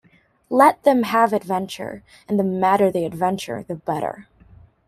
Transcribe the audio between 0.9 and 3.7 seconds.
have adventure, and the madder the adventure,